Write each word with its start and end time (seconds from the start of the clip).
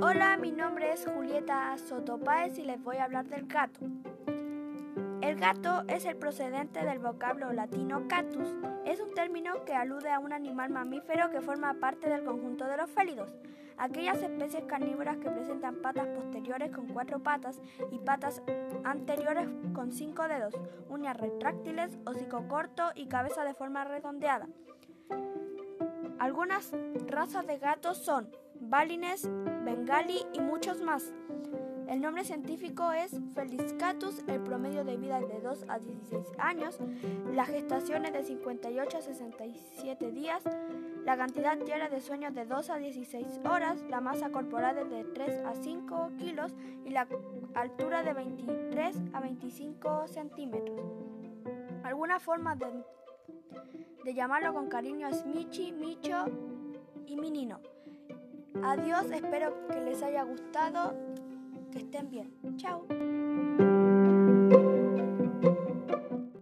Hola, 0.00 0.36
mi 0.36 0.52
nombre 0.52 0.92
es 0.92 1.04
Julieta 1.06 1.76
Sotopáez 1.76 2.56
y 2.56 2.62
les 2.62 2.80
voy 2.80 2.98
a 2.98 3.04
hablar 3.04 3.26
del 3.26 3.48
gato. 3.48 3.80
El 5.20 5.36
gato 5.40 5.82
es 5.88 6.04
el 6.04 6.14
procedente 6.14 6.84
del 6.84 7.00
vocablo 7.00 7.52
latino 7.52 8.06
catus. 8.06 8.48
Es 8.84 9.00
un 9.00 9.12
término 9.14 9.64
que 9.64 9.74
alude 9.74 10.10
a 10.10 10.20
un 10.20 10.32
animal 10.32 10.70
mamífero 10.70 11.30
que 11.30 11.40
forma 11.40 11.74
parte 11.74 12.08
del 12.08 12.24
conjunto 12.24 12.66
de 12.66 12.76
los 12.76 12.88
félidos, 12.90 13.34
aquellas 13.76 14.22
especies 14.22 14.64
carnívoras 14.66 15.16
que 15.16 15.30
presentan 15.30 15.82
patas 15.82 16.06
posteriores 16.06 16.70
con 16.70 16.86
cuatro 16.86 17.20
patas 17.20 17.60
y 17.90 17.98
patas 17.98 18.40
anteriores 18.84 19.48
con 19.74 19.90
cinco 19.90 20.28
dedos, 20.28 20.54
uñas 20.88 21.16
retráctiles, 21.16 21.98
hocico 22.06 22.46
corto 22.46 22.92
y 22.94 23.08
cabeza 23.08 23.42
de 23.42 23.54
forma 23.54 23.82
redondeada. 23.82 24.46
Algunas 26.20 26.72
razas 27.06 27.46
de 27.46 27.58
gatos 27.58 27.98
son 27.98 28.28
Balines, 28.60 29.28
Bengali 29.64 30.26
y 30.32 30.40
muchos 30.40 30.82
más. 30.82 31.12
El 31.88 32.02
nombre 32.02 32.22
científico 32.24 32.92
es 32.92 33.18
Feliscatus, 33.34 34.22
el 34.26 34.42
promedio 34.42 34.84
de 34.84 34.98
vida 34.98 35.20
es 35.20 35.28
de 35.28 35.40
2 35.40 35.64
a 35.68 35.78
16 35.78 36.26
años, 36.38 36.78
la 37.32 37.46
gestación 37.46 38.04
es 38.04 38.12
de 38.12 38.24
58 38.24 38.98
a 38.98 39.00
67 39.00 40.10
días, 40.12 40.42
la 41.06 41.16
cantidad 41.16 41.56
diaria 41.56 41.88
de 41.88 42.00
sueños 42.00 42.34
de 42.34 42.44
2 42.44 42.70
a 42.70 42.76
16 42.76 43.40
horas, 43.50 43.82
la 43.88 44.02
masa 44.02 44.30
corporal 44.30 44.76
es 44.76 44.90
de 44.90 45.04
3 45.04 45.44
a 45.46 45.54
5 45.54 46.10
kilos 46.18 46.54
y 46.84 46.90
la 46.90 47.08
altura 47.54 48.02
de 48.02 48.12
23 48.12 48.96
a 49.14 49.20
25 49.20 50.08
centímetros. 50.08 50.80
Algunas 51.84 52.22
formas 52.22 52.58
de, 52.58 52.66
de 54.04 54.14
llamarlo 54.14 54.52
con 54.52 54.68
cariño 54.68 55.08
es 55.08 55.24
Michi, 55.24 55.72
Micho 55.72 56.26
y 57.06 57.16
Minino. 57.16 57.60
Adiós, 58.62 59.10
espero 59.10 59.66
que 59.68 59.80
les 59.80 60.02
haya 60.02 60.24
gustado. 60.24 60.94
Que 61.70 61.78
estén 61.78 62.10
bien. 62.10 62.32
Chao. 62.56 62.86